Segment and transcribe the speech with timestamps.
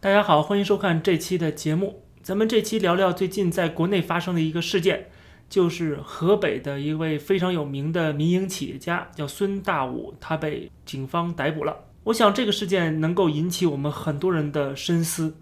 [0.00, 2.04] 大家好，欢迎收看这期的节目。
[2.22, 5.08] 咱们这期聊聊最近在国内发生的一个事件，
[5.50, 11.78] 就是河北的一位非常有名的民营企业家，叫孙大武，他被警方逮捕了。
[12.04, 15.34] 我想这个事件能够引起我们很多人的深思。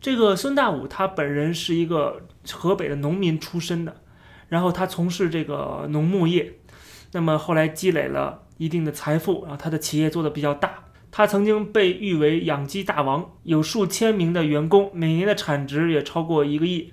[0.00, 4.02] 这个孙大武他本人是一个河北的农民出身的，
[4.48, 6.54] 然后他从事这个农牧业，
[7.12, 10.82] 那么后来积累了一定的财富，然后他的企业做得比较大。
[11.10, 16.92] 他曾经被誉为养鸡大王，有数千名的员工，每年的产值也超过一个亿。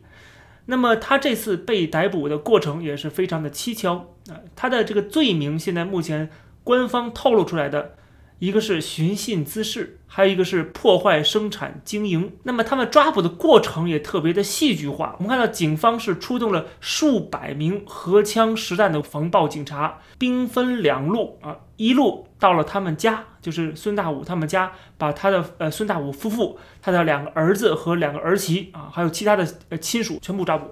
[0.65, 6.29] 那么他这次被逮捕的过程也是非常的蹊跷啊，他的这个罪名现在目前
[6.63, 7.95] 官方透露出来的。
[8.43, 12.33] 一个是寻衅滋事，还有一个是破坏生产经营。
[12.43, 15.15] 那么他们抓捕的过程也特别的戏剧化。
[15.17, 29.47] 我们看到警方是出动了数百名荷枪实弹的防暴警察，兵分两路啊，一路到了他们家，就是孙大武他们家，把他的呃孙大武夫妇、他的两个儿子和两个儿媳啊，还有其他的
[29.79, 30.69] 亲属全部抓捕。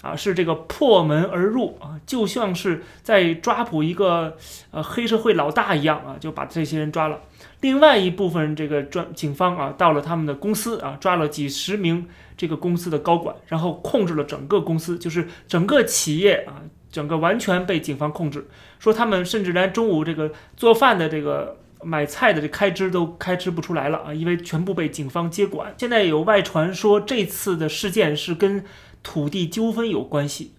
[0.00, 4.36] 啊，是这个破门而入啊，就像是在抓捕一个
[4.70, 7.20] 呃黑社会老大一样啊，就把这些人抓了。
[7.62, 16.62] 另外一部分这个专警方啊，到了他们的公司啊，抓了几十名这个公司的高管，然后控制了整个公司，就是整个企业啊，
[16.92, 18.46] 整个完全被警方控制。
[18.78, 25.74] 说他们甚至连中午这个做饭的这个买菜的这开支都开支不出来了啊，因为全部被警方接管。
[25.76, 28.64] 现在有外传说这次的事件是跟。
[29.10, 30.52] 土地纠纷有关系，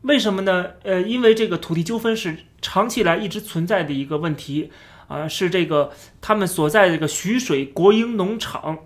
[0.00, 0.68] 为什么呢？
[0.84, 4.70] 呃，因为这个土地纠纷是长期以来一直存在的一个问题
[5.06, 8.78] 啊，是这个他们所在这个徐水国营农场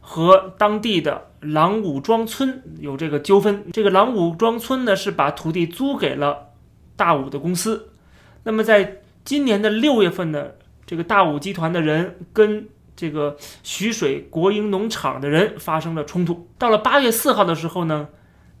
[0.00, 3.64] 和当地的郎武庄村有这个纠纷。
[3.72, 6.48] 这个郎武庄村呢是把土地租给了
[6.96, 7.90] 大武的公司。
[8.42, 10.48] 那么在今年的六月份呢，
[10.84, 16.48] 这个大武集团的人跟这个徐水国营农场的人发生了冲突。
[16.58, 18.08] 到了八月四号的时候呢。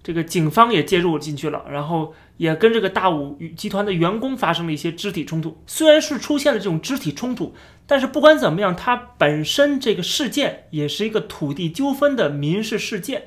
[0.02, 5.62] 这个警方也介入进去了，然后也跟这个大武集团的员工发生了一些肢体冲突。
[5.66, 7.54] 虽然是出现了这种肢体冲突，
[7.86, 13.24] 但是不管怎么样，它本身这个事件也是一个土地纠纷的民事事件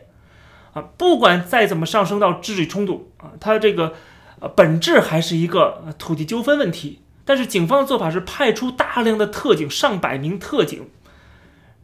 [0.74, 0.82] 啊。
[0.98, 3.94] 不管再怎么上升到肢体冲突啊，它这个
[4.40, 7.00] 呃本质还是一个土地纠纷问题。
[7.24, 10.90] 但是警方的做法是派出大量的特警，上百名特警，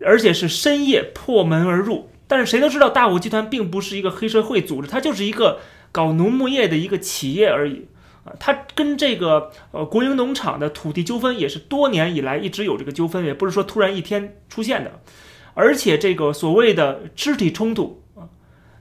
[0.03, 2.09] 而且是深夜破门而入。
[2.29, 5.59] 但是谁都知道，大武集团并不是一个黑社会组织，它就是一个
[5.93, 7.87] 搞农牧业的一个企业而已
[8.25, 8.33] 啊。
[8.37, 14.99] 它跟这个呃国营农场的土地纠纷也是多年以来一直有这个纠纷，也不是说突然一天出现的。
[15.53, 18.27] 而且这个所谓的肢体冲突啊，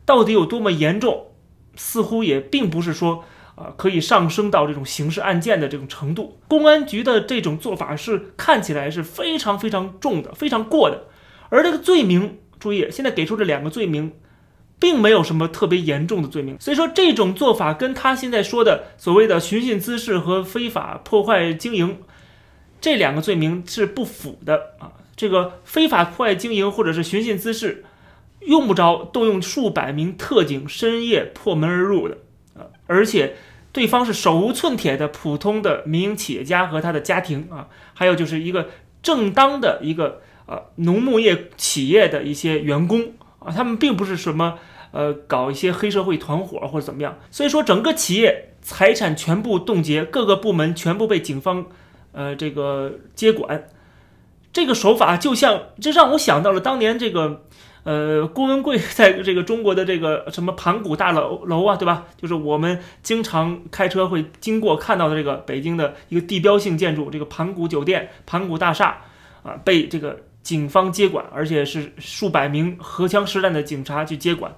[0.04, 1.28] 到底有多么严重，
[1.76, 3.24] 似乎也并不是说
[3.54, 6.40] 啊可以上升到这种刑事案件的这种程度。
[6.48, 11.04] 公安局的这种做法是看起来是非常非常重的，非常过的，
[11.50, 12.38] 而这个罪名。
[12.58, 14.12] 注意，现在给出这两个罪名，
[14.78, 21.98] 并没有什么特别严重的罪名，所以说这种做法跟他现在说的所谓的寻衅滋事和非法破坏经营
[22.80, 24.92] 这两个罪名是不符的啊。
[25.16, 27.84] 这个非法破坏经营或者是寻衅滋事，
[28.40, 32.18] 用不着动用数百名特警深夜破门而入的
[32.54, 33.36] 啊，而且
[33.72, 38.68] 对方是手无寸铁的普通的民营企业家和他的家庭啊，还有就是一个
[39.02, 40.20] 正当的一个。
[40.46, 44.58] 呃，农牧业企业的一些员工啊，他们并不是什么
[44.92, 51.66] 呃搞一些黑社会团伙或者怎么样，所以说整个企业财产全部冻结，各个部门全部被警方
[52.12, 53.68] 呃这个接管，
[54.52, 57.42] 这个手法就像这让我想到了当年这个
[57.82, 62.04] 呃郭文贵 在这个中国的这个什么盘古大楼楼啊，对吧？
[62.16, 69.02] 就是我们经常开车会经过看到的这个北京的一个地标性建筑，这个盘古酒店、盘古大厦
[69.42, 70.20] 啊，被这个。
[70.46, 74.54] 警方接管，而且是数百名荷枪实弹的警察去接管。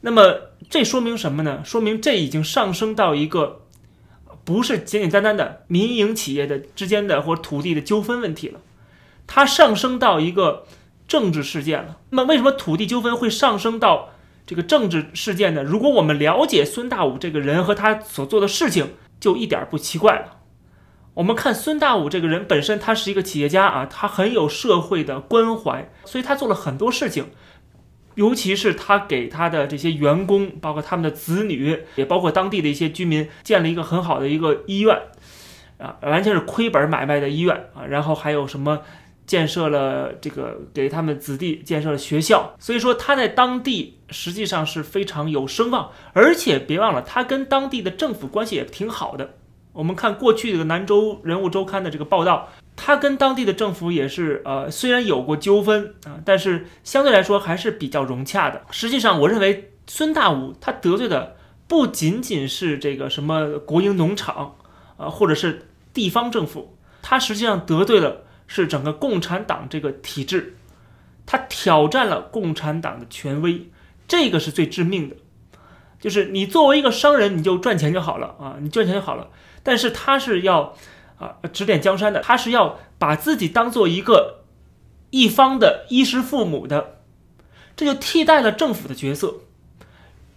[0.00, 1.60] 那么这说明什么呢？
[1.62, 3.66] 说明这已经上升到一个
[4.46, 8.60] 不是简简单单的民营企业的之间的或者土地的纠纷问题了，
[9.26, 10.64] 它上升到一个
[11.06, 11.98] 政治事件了。
[12.08, 14.08] 那么为什么土地纠纷会上升到
[14.46, 15.62] 这个政治事件呢？
[15.62, 20.37] 如果我们了解孙大武这个人和他所做的事情，就一点不奇怪了。
[21.18, 27.30] 我们看孙大武这个人本身，他是一个企业家啊，他很有社会的关怀，所以他做了很多事情，
[28.14, 34.96] 尤其是他给他的这些员工，包括他们的子女，也包括当地的一些居民，建了一个很好的一个医院，
[35.78, 38.82] 啊，完全是亏本买卖的医院啊，然后还有什么
[39.26, 49.34] 建设了这个给他们子弟建设了学校，所以说他在当地实际上是非常有声望，而且别忘了他跟当地的政府关系也挺好的。
[49.78, 58.62] 我们看过去这个《南州人物周刊》的这个报道，他跟当地的政府也是呃，虽然有过纠纷啊，但是相对来说还是比较融洽的。
[58.72, 61.36] 实际上，我认为孙大武他得罪的
[61.68, 64.56] 不仅仅是这个什么国营农场
[64.96, 70.56] 啊，或者是地方政府，他实际上得罪的是整个共产党这个体制，
[71.24, 73.68] 他挑战了共产党的权威，
[74.08, 75.14] 这个是最致命的。
[76.00, 79.28] 就是你作为一个商人，你就赚钱就好了啊，你赚钱就好了。
[79.62, 80.74] 但是他是要
[81.18, 84.44] 啊指点江山的，他是要把自己当做一个
[85.10, 87.00] 一方的衣食父母的，
[87.76, 89.34] 这就替代了政府的角色。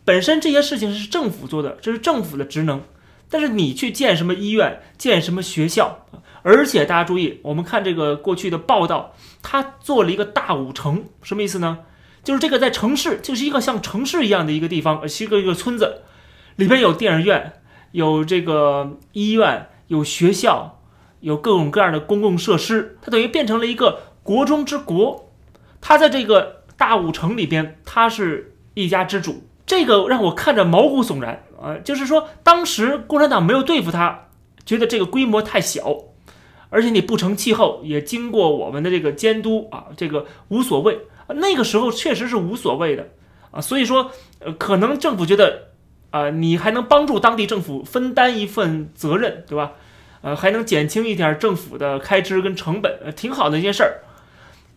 [0.04, 2.82] 本身这些事情是政府做的，这是政府的职能。
[3.30, 6.06] 但是你去建什么医院，建什么学校，
[6.42, 11.80] 而且大家注意，我们看这个过去的报道，他做了一个大五城，什么意思呢？
[12.24, 16.02] 就是这个在城市，就是一个像城市一样的一个地方，是一个一个村子，
[16.56, 17.54] 里边有电影院，
[17.92, 20.80] 有这个医院，有学校，
[21.22, 25.30] 有各种各样的公共设施，它等于变成了一个国中之国。
[25.82, 31.78] 它在这个大武城里边，它是一家之主，这个让我看着毛骨悚然啊！
[31.84, 34.28] 就是说，当时共产党没有对付他，
[34.64, 35.98] 觉得这个规模太小，
[36.70, 41.00] 而且你不成气候，也经过我们的这个监督啊，这个无所谓。
[41.34, 43.10] 那个时候确实是无所谓的
[43.52, 45.70] 啊，所以说，呃，可能政府觉得，
[46.10, 49.74] 啊，你还能帮助当地政府分担一份责任，对吧？
[50.22, 54.04] 呃，还能减轻一点政府的开支跟成本，呃，挺好的一件事儿。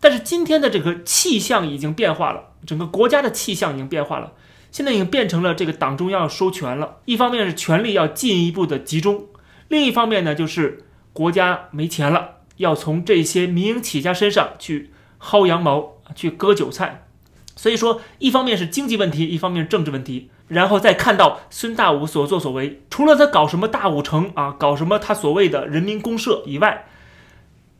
[0.01, 4.33] 但是今天的这个气象已经变化了，整个国家的气象已经变化了，
[4.71, 6.97] 现在已经变成了这个党中央要收权了。
[7.05, 9.27] 一方面是权力要进一步的集中，
[9.67, 15.94] 另一方面呢，就是国家没钱了，要从这些民营企业家身上去薅羊毛。
[16.13, 17.07] 去割韭菜，
[17.55, 26.85] 所以说，一方面是经济问题，一方面是政治问题，然后再看到孙大武所作所为，除了他搞什么大武城啊，搞什么他所谓的人民公社以外，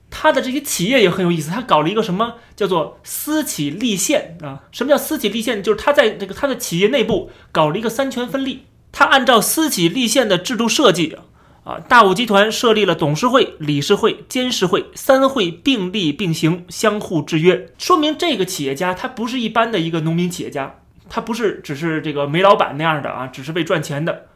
[0.09, 4.63] 他的这些企业也很有意思，他搞了一个什么叫做私企立县啊？
[4.71, 5.61] 什么叫私企立县？
[5.61, 11.17] 就是他在这个他的企业内部搞了一个三权分立，他按照私企立县的制度设计。
[11.65, 20.75] 啊，大武集团设立了董事会、理事会、监事会三会并立并行，相互制约，说明这个企业家他不是一般的一个农民企业家，
[21.09, 24.27] 他不是只是这个煤老板那样的啊，只是为赚钱的，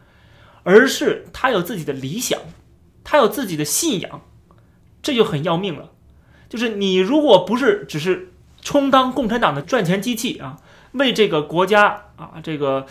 [0.63, 2.39] 而是他有自己的理想，
[3.03, 4.21] 他有自己的信仰，
[5.03, 5.91] 这就很要命了。
[6.49, 8.33] 就是你如果不是只是
[8.63, 10.57] 充当共产党的赚钱机器啊，
[10.93, 12.87] 为这个国家啊这个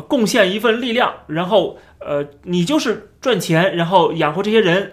[0.00, 1.78] 贡献一份力量，然后。
[1.98, 4.92] 呃，你就是赚钱，然后养活这些人，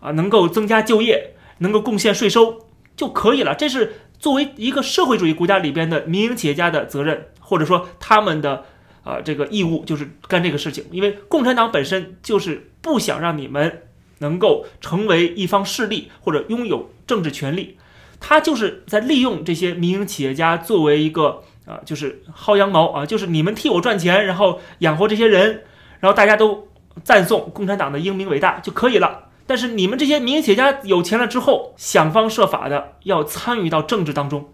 [0.00, 3.54] 啊，能够增加就业，能够贡献税收就可以了。
[3.54, 8.64] 这是作为一个社会主义国家里边的民营企业家的责任，或者说他们的
[9.04, 10.84] 啊这个义务，就是干这个事情。
[10.90, 13.82] 因为共产党本身就是不想让你们
[14.18, 17.76] 能够成为一方势力或者拥有政治权利，
[18.18, 25.64] 他就是在利用这些民营企业家作为一个啊，就是薅羊毛啊，就是你们替我赚钱，然后养活这些人。
[26.00, 26.66] 然后大家都
[27.04, 29.28] 赞颂共产党的英明伟大就可以了。
[29.46, 34.52] 但是你们这些民营企业家有钱了之后，想方设法的要参与到政治当中，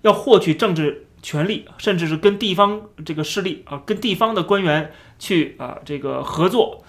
[0.00, 6.82] 要获取政治权利，甚至是跟地方这个势力啊，跟地方的官员去啊这个合作。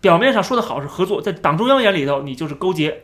[0.00, 3.02] 表面上说的好是合作，在党中央眼里头，你就是勾结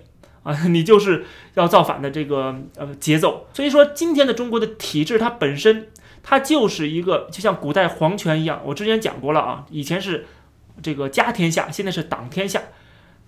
[0.51, 1.25] 啊， 你就是
[1.55, 3.47] 要造反的这个呃节奏。
[3.53, 5.89] 所以说，今天的中国的体制它本身。
[6.21, 10.27] 它就是一个，就像古代皇权一样，我之前讲过了啊，以前是
[10.83, 12.61] 这个家天下，现在是党天下，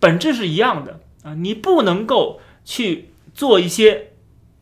[0.01, 1.33] 本质是一样的啊。
[1.35, 4.09] 你不能够去做一些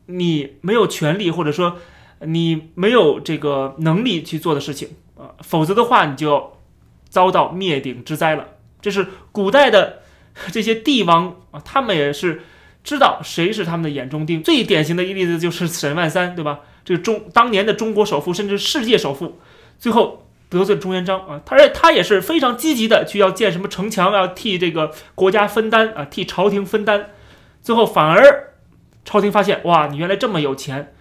[0.07, 1.79] 你没有权利或者说
[2.21, 6.59] 你没有这个能力去做的事情啊，否则的话你就
[7.09, 8.47] 遭到灭顶之灾了。
[8.81, 10.03] 这是古代的
[10.53, 12.43] 这些帝王啊，他们也是
[12.85, 14.43] 知道谁是他们的眼中钉。
[14.43, 16.61] 最典型的一例子就是 沈万三，对吧？
[16.85, 19.39] 这个中当年的中国首富，甚至世界首富，
[19.79, 21.41] 最后得罪了朱元璋啊！
[21.45, 27.11] 他他也是非常积极的去要建什么城墙，要替这个国家分担啊，替朝廷分担。
[27.61, 28.55] 最后反而
[29.05, 30.95] 朝廷发现，哇，你原来这么有钱，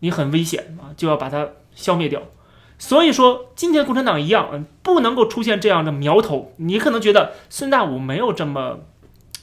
[0.00, 2.22] 你很危险啊，就要把它消灭掉。
[2.78, 6.52] 所以说，今天共产党一样，不能够出现这样的苗头。
[6.56, 8.80] 你可能觉得孙大武没有这么，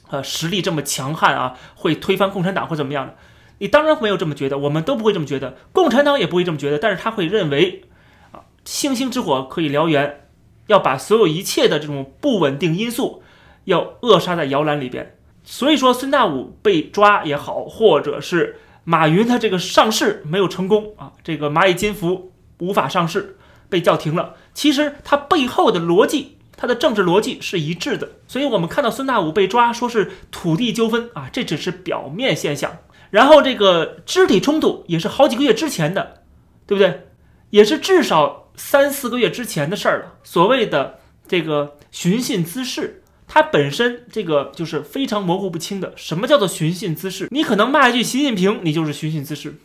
[0.10, 3.16] 呃，实力这么强悍啊，会推翻共产党或怎么样的。
[3.60, 6.78] 你当然没有这么觉得，我们都不会这么觉得，共产党也不会这么觉得。
[6.78, 7.84] 但是他会认为，
[8.32, 10.28] 啊，星星之火可以燎原，
[10.68, 13.24] 要把所有一切的这种不稳定因素
[13.64, 15.16] 要扼杀在摇篮里边。
[15.44, 22.31] 所以说，孙大武被抓也好，或者是马云他这个上市没有成功啊，这个蚂蚁金服
[22.62, 23.36] 无法上市
[23.68, 24.36] 被叫停了。
[24.54, 28.08] 其实它背后的逻辑，它的政治逻辑是一致的。
[28.28, 32.78] 所以，我们看到孙大武被抓，说是土地纠纷啊，这只是表面现象。
[33.10, 36.22] 然后，这个肢体冲突也是好几个月之前的，
[36.66, 37.08] 对不对？
[37.50, 40.14] 也是至少三四个月之前的事儿了。
[40.24, 45.92] 所谓的这个寻衅滋事，它本身这个就是非常模糊不清的。
[45.98, 47.28] 什么叫做寻衅滋事？
[47.32, 49.56] 你可能骂一句习近平，你就是寻衅滋事。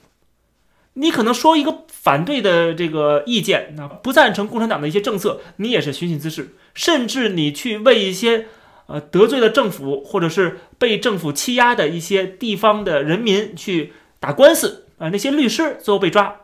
[0.98, 6.54] 你可能说一个反对的这个意见，那不赞成共产党的一些政策，你也是寻衅滋事。
[6.74, 8.46] 甚至你去为一些
[8.86, 16.34] 呃得罪了政府或者是被政府欺压的一些地方的人民去打官司啊，那些律师最后被抓，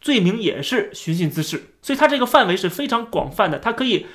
[0.00, 1.62] 罪名也是寻衅滋事。
[1.80, 4.06] 所以它这个范围是非常广泛的，它可以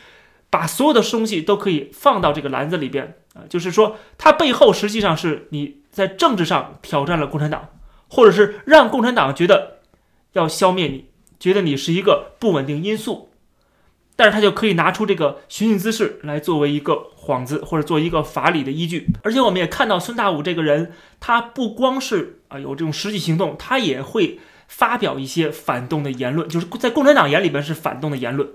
[0.50, 7.70] 把所有的东西都可以放到这个篮子里边啊，就是说它背后实际上是你在政治上挑战了共产党。
[8.10, 9.78] 或者是让共产党觉得
[10.34, 11.06] 要消灭你，
[11.40, 13.30] 觉得你是一个不稳定因素，
[14.16, 19.08] 但是他就可以拿出这个寻衅滋事来作为一个幌子，或者做一个法理的依据。
[19.24, 28.50] 而且我们也看到孙大武这个人，他不光是啊有这种实际行动，他也会发表一些反动的言论，就是在共产党眼里边是反动的言论。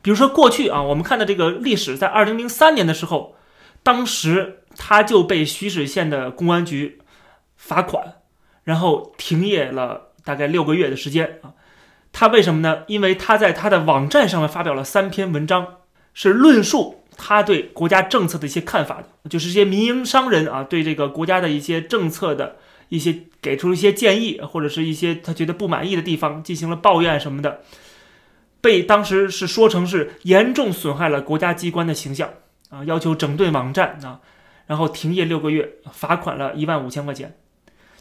[0.00, 3.34] 比如说过去啊，我们看到这个历史，在二零零三年的时候，
[3.82, 7.00] 当时他就被徐水县的公安局
[7.56, 8.17] 罚款。
[8.68, 11.54] 然后停业了大概六个月的时间啊，
[12.12, 12.82] 他为什么呢？
[12.86, 15.76] 因为他在他的网站上面发表了三篇文章，
[16.12, 22.56] 是论述他对国家政策的一些看法的，就是这些民营商人啊，对这个国家的一些政策的
[22.90, 27.62] 一些给出一些建议，或者是一些他觉得不满意的地方进行了抱怨什么的，
[28.60, 32.28] 被当时是说成是严重损害了国家机关的形象
[32.68, 34.20] 啊，要求整顿网站啊，
[34.66, 37.34] 然后停业六个月，罚款了一万五千块钱。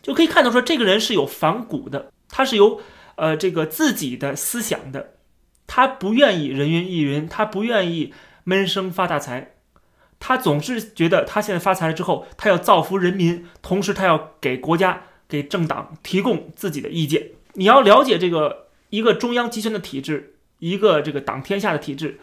[0.08, 2.80] 就可以看到说，这个人是有反骨的，他是有
[3.16, 5.16] 呃这个自己的思想的，
[5.68, 8.14] 他不愿意人云亦云，他不愿意
[8.46, 9.56] 闷声发大财，
[10.18, 17.32] 他总是觉得他现在发财了之后，他要造福人民，同时他要给国家、给政党提供自己的意见。
[17.56, 22.22] 你要了解这个一个中央集权的体制，一个这个党天下的体制，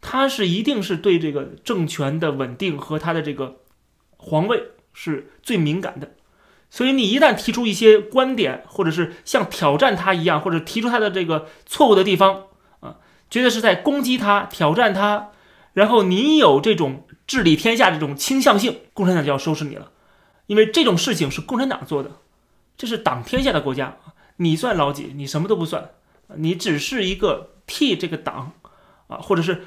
[0.00, 3.56] 他是一定是对这个政权的稳定和他的这个
[4.16, 6.12] 皇位是最敏感的。
[6.76, 12.48] 所以你一旦提出一些观点，或者是像挑战他一样，或者提出他的这个错误的地方
[12.80, 12.96] 啊，
[13.30, 15.30] 觉得是在攻击他、挑战他，
[15.72, 19.90] 然后你有这种治理天下这种倾向性，共产党就要收拾你了，
[20.48, 22.10] 因为这种事情是共产党做的，
[22.76, 23.96] 这是党天下的国家，
[24.36, 25.12] 你算老几？
[25.16, 25.92] 你什么都不算，
[26.34, 28.52] 你只是一个替这个党
[29.06, 29.64] 啊，或者是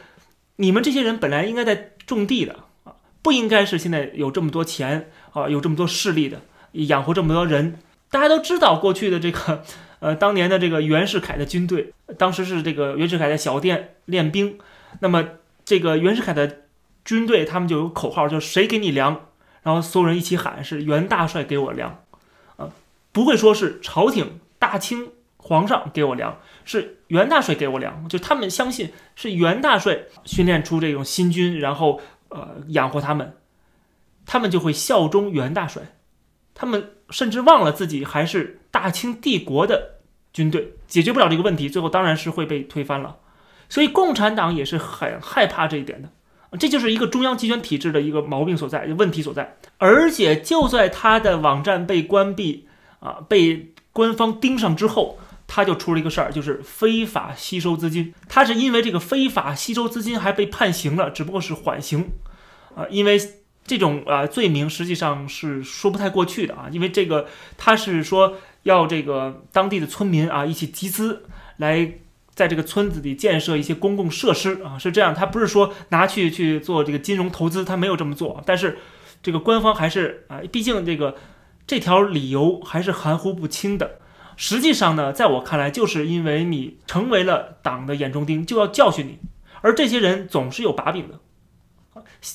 [0.57, 6.39] 你们这些人本来应该在种地的啊，不应该是现在有这么多钱啊，有这么多势力的。
[6.73, 7.79] 养活这么多人，
[8.11, 9.63] 大家都知道过去的这个，
[9.99, 14.57] 呃，当年的这个袁世凯的军队，当时是这个袁世凯在小店练兵，
[14.99, 15.27] 那么
[15.65, 16.61] 这个袁世凯的
[17.03, 19.27] 军队他们就有口号，就是谁给你粮，
[19.63, 22.03] 然后所有人一起喊是袁大帅给我粮，
[22.57, 22.69] 啊，
[23.11, 31.99] 不会说是朝廷大清皇上给我粮，是袁大帅给我粮，就他们相信是袁大帅训练出这种新军，然后
[32.29, 33.35] 呃养活他们，
[34.25, 35.81] 他们就会效忠袁大帅。
[36.59, 39.99] 他们甚至忘了自己还是大清帝国的
[40.33, 43.15] 军队，解决不了这个问题，最后当然是会被推翻了。
[43.69, 46.09] 所以共产党也是很害怕这一点的，
[46.59, 49.55] 这就是一个中央集权体制的一个毛病所在、问题所在。
[49.77, 52.67] 而且就在他的网站被关闭
[52.99, 58.13] 啊，被官方盯上之后，他就出了一个事儿，就是非法吸收资金。
[58.27, 62.09] 他是因为这个非法吸收资金还被判刑了，只不过是缓刑
[62.75, 63.17] 啊，因为。
[63.69, 68.33] 这种啊罪名实际上是说不太过去的啊，因为这个他是说
[68.63, 71.23] 要这个当地的村民啊一起集资
[71.57, 71.93] 来
[72.33, 78.79] 在这个村子里建设一些公共设施啊，是这样，他不是说拿去去做这个金融投资，他没有这么做，但是
[79.21, 81.15] 这个官方还是啊，毕竟这个
[81.67, 83.99] 这条理由还是含糊不清的。
[84.35, 89.19] 实际上呢，在我看来，就是因为你成为了党的眼中钉，就要教训你，
[89.61, 91.19] 而这些人总是有把柄的。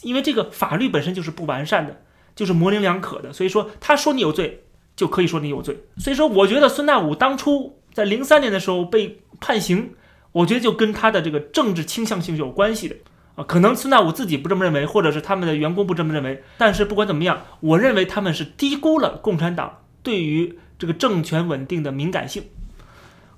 [0.02, 2.02] 因为这个法律本身就是不完善的，
[2.34, 4.64] 就是模棱两可的，所以说他说你有罪，
[4.96, 5.84] 就可以说你有罪。
[5.98, 9.94] 所以说，我觉得孙大武当初在零三年的时候被判刑，
[10.32, 12.96] 我觉得就跟他的这个政治倾向性是有关系的
[13.36, 13.44] 啊。
[13.44, 22.44] 可能孙大武自己不这么认为，或者是他们的员工不这么认为，但是不管怎么样，我认为他们是低估了共产党对于这个政权稳定的敏感性。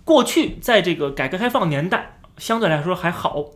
[0.05, 3.47] 过去在这个改革开放年代，相对来说还好。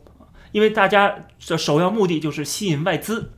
[0.53, 1.17] 因为大家
[1.47, 3.33] 的首要目的就是吸引外资，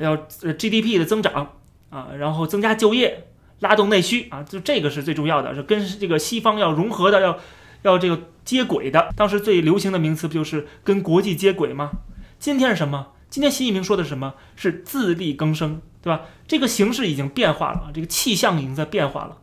[0.00, 1.52] 要 GDP 的增长
[1.90, 3.28] 啊，然后增加就业，
[3.60, 7.38] 拉动内需啊，就这个是最重要的，是跟这个西方要融合的，要
[7.82, 9.12] 要这个接轨的。
[9.16, 11.90] 当时最流行的名词不就是跟国际接轨吗？
[12.38, 13.08] 今天是什么？
[13.28, 14.34] 今天习近平说的是什么？
[14.54, 16.22] 是自力更生，对吧？
[16.46, 19.38] 这个形势已经变化了，这个气象已经在变化了。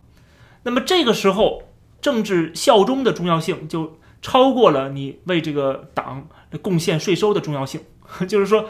[0.63, 1.63] 那么这个时候，
[2.01, 6.27] 政治效忠的重要性就超过了你为这个党
[6.61, 7.81] 贡献税收的重要性。
[8.27, 8.69] 就是说，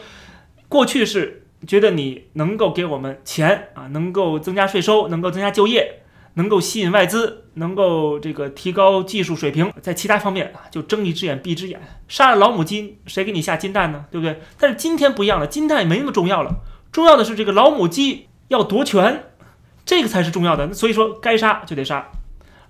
[0.68, 6.00] 过去是觉得你能够给我们钱啊，能够增加税收，能够增加就业。
[6.36, 11.80] 能够吸引外资，能够这个提高技术水平，在其他方面啊，就睁一只眼闭一只眼。
[12.08, 14.06] 杀了老母鸡，谁给你下金蛋呢？
[14.10, 14.40] 对不对？
[14.58, 16.56] 但是今天不一样了，金蛋也没那么重要了，
[16.90, 19.26] 重要的是这个老母鸡要夺权，
[19.84, 20.72] 这个才是重要的。
[20.72, 22.10] 所以说，该杀就得杀，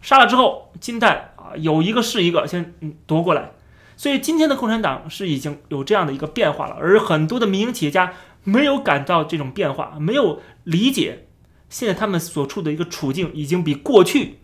[0.02, 2.74] 杀了之后，金蛋啊，有一个是一个，先
[3.06, 3.52] 夺过来。
[3.96, 11.26] 所以今天的共产党是已经有这样的一个变化了，而很多的民营企业家没有感到这种变化，没有理解。
[11.70, 14.38] 现在他们所处的一个处境已经比过去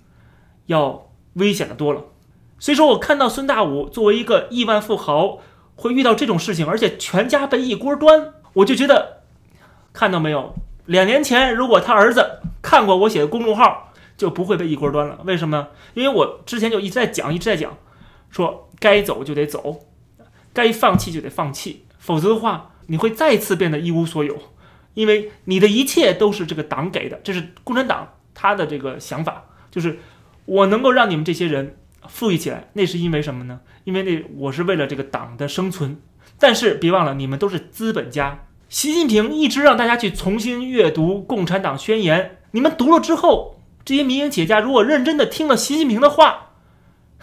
[0.67, 2.05] 要危险的多了，
[2.59, 5.39] 所以说我看到孙大武作为一个亿万富豪
[5.77, 9.23] 会遇到这种事情，而且全家被一锅端，我就觉得
[9.93, 10.55] 看到没有，
[10.87, 15.21] 两年前如果他儿子看过我写的公众号，就不会被一锅端了。
[15.25, 15.69] 为什么？
[15.95, 17.77] 因为我之前就一直在讲，一直在讲，
[18.31, 19.87] 说该走就得走，
[20.53, 24.37] 该放弃就得放弃，否则的话你会再次变得一无所有。
[24.95, 30.01] 因为你的一切都是这个党给的，这是共产党他的这个想法，就是
[30.47, 31.77] 我能够让你们这些人
[32.09, 33.61] 富裕起来，那是因为什么呢？
[33.85, 36.01] 因为那我是为了这个党的生存。
[36.39, 38.47] 但是别忘了，你们都是资本家。
[38.69, 42.21] 习近平一直让大家去重新阅读《共产党宣言》，
[42.53, 46.50] 你们读了之后，这些民营企业家如果认真的听了习近平的话，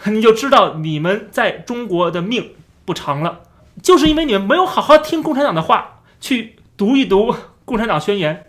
[0.06, 3.40] 你就知道你们在中国的命不长了，
[3.82, 7.34] 就是因为你们没有好好听共产党的话，去读一读。
[7.64, 8.46] 共产党宣言，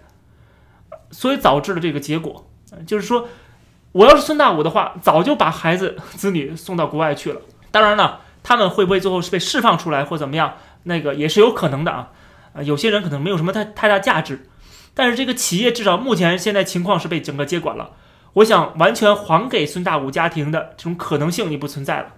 [1.12, 2.50] 所以导致了这个结果，
[2.88, 3.28] 就是说，
[3.92, 7.42] 我要是孙大武的话，早就把孩子子女送到国外去了。
[7.70, 10.54] 当然了，他们会不会最后是被释放出来或怎么样，
[10.84, 12.12] 那个也是有可能的啊。
[12.54, 14.48] 啊，有些人可能没有什么太太大价值，
[14.94, 17.90] 但是这个企业至少目前现在情况是被整个接管了。
[18.34, 22.14] 我想完全还给孙大武家庭的这种可能性已不存在了。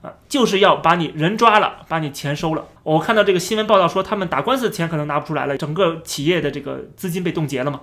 [0.00, 2.64] 啊，就是要把你人抓了，把你钱收了。
[2.84, 7.80] 我看到这个新闻报道说，他们打官司的钱可能拿不出来了，整个企业的这个资金被冻结了嘛。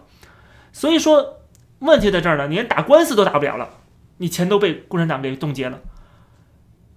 [0.72, 1.42] 所以说，
[1.80, 3.68] 问题在这儿呢，你连打官司都打不了了，
[4.18, 5.80] 你钱都被共产党给冻结了，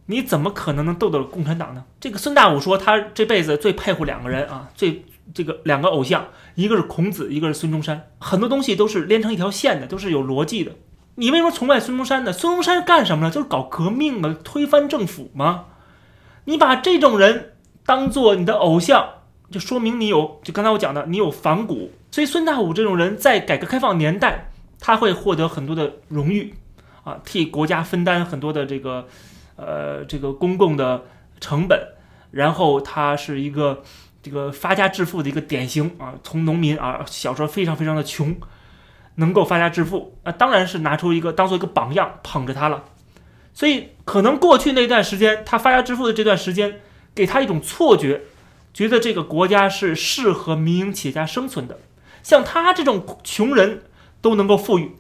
[0.07, 1.85] 你怎么可能能斗得了共产党呢？
[1.99, 10.73] 这个孙大武说，他这辈子最佩服两个人啊，最这个两个偶像，一个是孔子，一个是孙中山，很多东西都是连成一条线的，都是有逻辑的。
[11.17, 12.33] 你为什么崇拜孙中山呢？
[12.33, 13.31] 孙中山干什么呢？
[13.31, 15.65] 就是搞革命的，推翻政府吗？
[16.45, 19.07] 你把这种人当做你的偶像，
[19.51, 21.91] 就说明你有，就刚才我讲的，你有反骨。
[22.11, 26.55] 所以孙大武这种人在改革开放年代，他会获得很多的荣誉，
[27.05, 29.07] 啊，替国家分担很多的这个，
[29.57, 31.03] 呃，这个公共的
[31.41, 31.79] 成本。
[32.31, 33.83] 然后他是一个
[34.29, 38.37] 这个发家致富的一个典型啊，从农民啊，小时候非常非常的穷。
[39.15, 42.85] 能够发家致富，那当然是拿出一个当做一个榜样捧着他了。
[43.53, 46.81] 所以可能过去那段时间，他发家致富的这段时间，
[47.17, 48.21] 给他一种错觉，
[48.73, 51.81] 觉得这个国家是适合民营企业家生存的。
[52.23, 53.83] 像他这种穷人
[54.21, 54.93] 都能够富裕，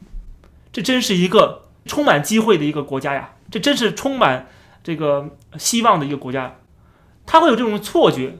[0.73, 3.35] 这真是一个充满机会的一个国家呀！
[3.53, 4.49] 这真是充满
[4.83, 6.57] 这个希望的一个国家。
[7.25, 8.37] 他会有这种错觉，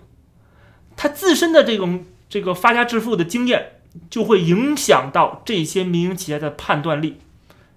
[0.99, 3.73] 他自身的这种这个发家致富的经验。
[4.11, 7.17] 就会影响到这些民营企业的判断力，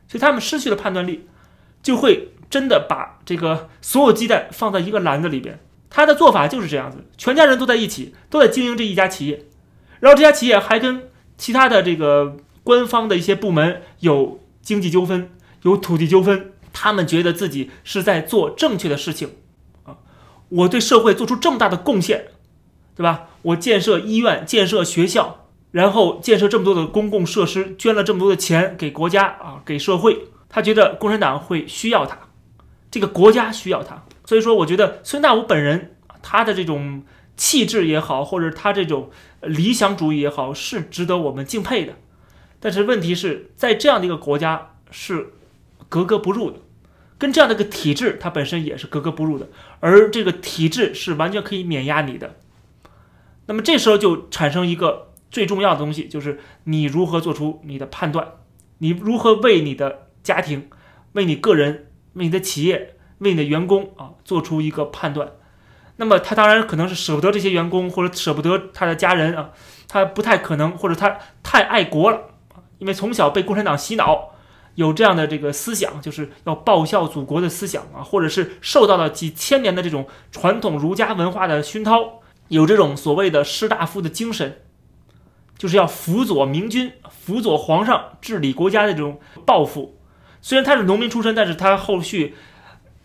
[0.07, 1.25] 所以他们失去了判断力，
[1.81, 5.59] 就会真的把这个所有鸡蛋放在一个篮子里边。
[5.89, 9.45] 他的做法就是这样子，全家人都在一起，都在经营这一家企业，
[10.01, 15.31] 然后这家企业还跟其他的这个官方的一些部门有经济纠纷、
[15.63, 19.31] 有土地纠纷，他们觉得自己是在做正确的事情
[19.85, 19.97] 啊，
[20.49, 22.27] 我对社会做出这么大的贡献，
[23.01, 23.29] 对吧？
[23.41, 25.39] 我建设医院、建设学校。
[25.71, 32.17] 然后建设这么多的公共设施，捐了这么多的钱给国家啊，给社会，他觉得共产党会需要他，
[32.91, 37.03] 这个国家需要他，所以说我觉得孙大武本人他的这种
[37.37, 41.93] 气质也好，或者他这种理想主义也好，是值得我们敬佩的。
[42.59, 45.29] 但是问题是在这样的一个国家是
[45.87, 46.57] 格格不入的，
[47.17, 49.47] 跟这样的一个体制，它本身也是格格不入的，
[49.79, 52.35] 而这个体制是完全可以碾压你的。
[53.51, 55.09] 那么这时候就产生一个。
[55.29, 58.33] 最重要的东西就是你如何做出你的判断，
[58.79, 60.69] 你如何为你的家庭、
[61.13, 65.31] 为你个人、为你的企业、为你的员工啊做出一个判断。
[65.95, 69.51] 那么他当然可能是舍不得这些员工，或者舍不得他的家人啊，
[69.87, 72.19] 他不太可能，或者他太爱国了
[72.79, 74.31] 因为从小被共产党洗脑，
[74.75, 82.20] 有这样的这个思想，就是要报效祖国的思想啊，或者是受到了几千年的这种传统儒家文化的熏陶。
[82.51, 84.59] 有这种所谓的士大夫的精神，
[85.57, 89.97] 就是要辅佐明君、辅佐皇上治理国家的这种抱负。
[90.41, 92.35] 虽然他是农民出身，但是他后续，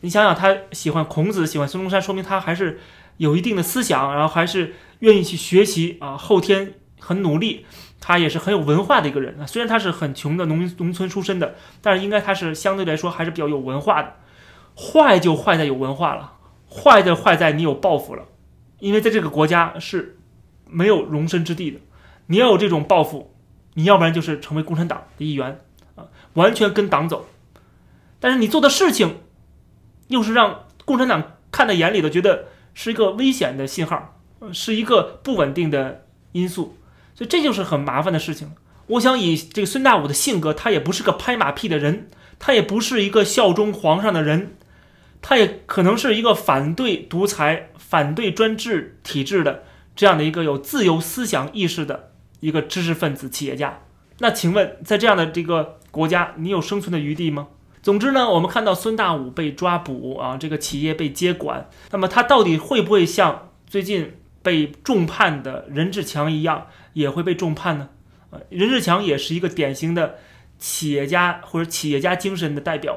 [0.00, 2.80] 你想想，他喜欢孔子，喜欢孙中山，说明他还是
[3.18, 7.66] 有一定的思想，然后还是愿意去学习啊，后天很努力。
[8.00, 14.16] 他也是很有文化的一个人啊，虽然他是很穷的农民农村出身的，但是应该他是相对来说还是比较有文化的。
[14.76, 16.32] 坏就坏在有文化了，
[16.68, 18.24] 坏就坏在你有抱负了，
[18.78, 20.18] 因为在这个国家是
[20.68, 21.78] 没有容身之地的。
[22.26, 23.34] 你要有这种抱负，
[23.74, 25.60] 你要不然就是成为共产党的一员
[25.94, 27.28] 啊，完全跟党走。
[28.18, 29.20] 但是你做的事情，
[30.08, 34.18] 又是让共产党看在眼里的，觉得是一个危险的信号，
[34.52, 36.76] 是一个不稳定的因素。
[37.14, 38.52] 所以这就是很麻烦的事情。
[38.88, 42.08] 我想以这个孙大武的性格，他也不是个拍马屁的人，
[42.38, 44.56] 他也不是一个效忠皇上的人，
[45.28, 49.64] 他也可能是一个反对独裁、反对专制体制的
[49.96, 53.80] 这样的一个有自由思想意识的一个知识分子、企业家。
[54.20, 57.48] 那请问，在这样的这个国家，你有生存的余地吗？
[57.82, 66.68] 总之呢，我们看到孙大武被抓捕啊，这个企业被接管，那么他到底会不会像最近被重判的任志强一样？
[66.92, 67.88] 也会被重判呢，
[68.30, 70.18] 啊，任志强也是一个典型的
[70.56, 72.96] 企业家或者企业家精神的代表。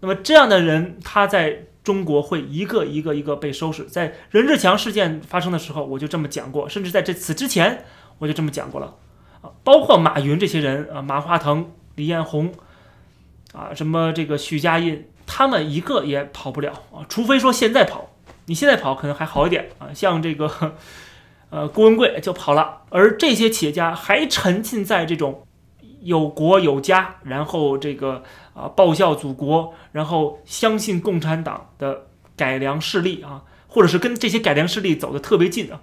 [0.00, 3.84] 那么这样的人，他在中国会一个一个一个被收拾。
[3.84, 7.84] 在任志强事件发生的时候，我就这么讲过，甚至在这此之前，
[8.18, 8.96] 我就这么讲过了。
[9.42, 12.52] 啊，包括马云这些人啊，马化腾、李彦宏，
[13.52, 18.10] 啊，什么这个许家印，他们一个也跑不了啊，除非说现在跑。
[18.46, 20.76] 你现在跑可能还好一点啊，像这个。
[21.50, 25.46] 呃，郭文贵就跑了，而这些企业家还沉浸在这种
[26.08, 28.22] 有国有家，然后这个
[28.54, 35.82] 啊报效祖国，然后相信共产党的改良势力啊，或者是跟这些改良势力走得特别近啊，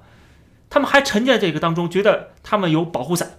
[0.67, 3.37] 他们还沉浸在这个当中，觉得他们有保护伞，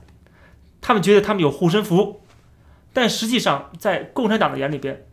[0.81, 2.21] 他们觉得他们有护身符，
[2.93, 5.07] 但实际上在共产党的眼里边，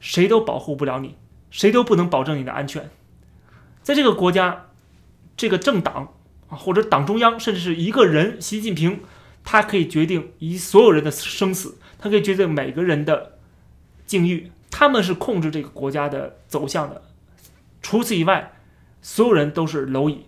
[0.00, 1.16] 谁都保护不了你，
[1.50, 2.90] 谁都不能保证你的安全，
[3.82, 4.66] 在这个国家，
[5.38, 6.12] 这个政党
[6.50, 6.56] 啊。
[6.56, 9.00] 或者党中央，甚至是一个人，习近平，
[9.44, 13.38] 他可以决定一所有人的生死，他可以决定每个人的
[14.06, 17.02] 境遇，他们是控制这个国家的走向的。
[17.82, 18.52] 除此以外，
[19.02, 20.26] 所有人都是蝼蚁。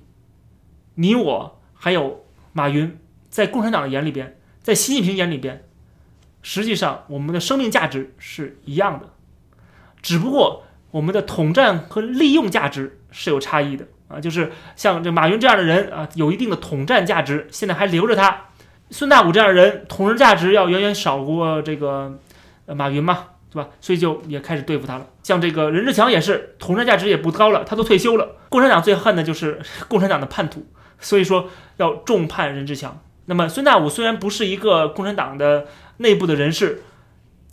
[0.96, 2.98] 你我还有马云，
[3.31, 5.64] 在共产党的眼里边，在习近平眼里边，
[6.42, 9.11] 实际上我们的生命价值是一样的，
[10.02, 13.88] 只不过我们的统战和利用价值是有差异的。
[14.09, 18.45] 啊，就是像这马云这样的人啊，有一定的统战价值，现在还留着他。
[18.90, 22.18] 孙大武这样的人，统治价值要远远少过这个
[22.66, 23.68] 呃马云嘛，对吧？
[23.81, 25.07] 所以就也开始对付他了。
[25.22, 28.37] 像这个任志强也是，统战价值也不高了，他都退休了。
[28.49, 30.66] 共产党最恨的就是 共产党的叛徒，
[31.01, 33.01] 所以说要重判任志强。
[33.27, 35.66] 那么孙大武虽然不是一个共产党的
[35.99, 36.83] 内部的人士。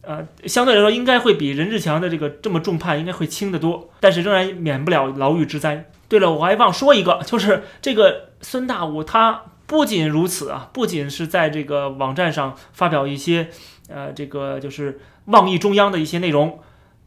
[0.06, 5.90] 呃，相对来说应该会比任志强的这个这么重判应该会轻得多，但是仍然免不了牢狱之灾。
[6.10, 13.50] 对了，我还忘说一个，就是这个孙大武，他不仅如此啊，不仅是在这个网站上发表一些，
[13.88, 16.60] 呃，这个就是妄议中央的一些内容，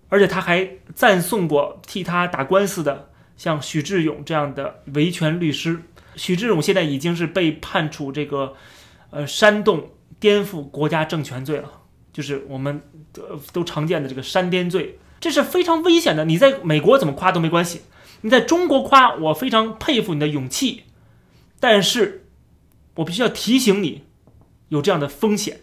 [0.08, 5.80] 而且他还赞颂过替他打官司的像许志勇这样的维权律师。
[6.16, 8.54] 许志勇现在已经是被判处这个，
[9.10, 11.70] 呃，煽动颠覆国家政权罪了。
[12.12, 16.24] 就是我们都都常见的这个煽颠罪，这是非常危险的。
[16.24, 17.82] 你在美国怎么夸都没关系，
[18.22, 20.82] 你在中国夸我非常佩服你的勇气，
[21.60, 22.25] 但是
[22.96, 24.02] 我必须要提醒你，
[24.68, 25.60] 有这样的风险。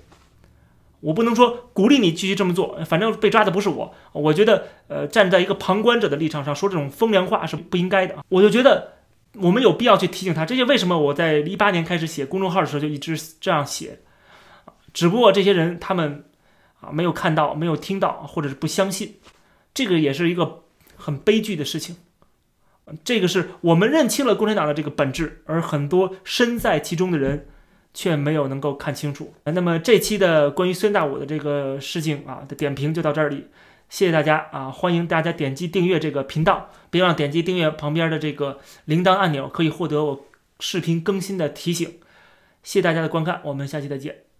[1.02, 3.94] 我不能说鼓励你继续这么做，反正被抓的不是我。
[4.14, 8.16] 我觉得，呃，站在一个旁观者的立场上说这种风凉话是不应该的。
[8.30, 8.94] 我就觉得
[9.34, 10.46] 我们有必要去提醒他。
[10.46, 14.00] 这些为什么我在一八年开始写公众号的时候就一直这样写，
[14.94, 16.26] 只不过这些人他们。
[16.84, 19.16] 啊，没有看到，没有听到，或者是不相信，
[19.74, 20.64] 这个也是一个
[20.98, 21.96] 很悲剧的事情。
[23.04, 27.48] 这个是我们认清了共产党的这个本质，而很多身在其中的人
[27.94, 29.34] 却没有能够看清楚。
[29.46, 33.48] 那么这期的关于孙大武的这个事情啊的点评就到这里，
[33.90, 34.70] 谢谢大家啊！
[34.70, 40.26] 欢迎大家点击订阅这个频道，别忘点击订阅旁边的这个铃铛按钮，可以获得我
[40.60, 41.88] 视频更新的提醒。
[42.64, 44.33] 谢谢大家的观看，我们下期再见。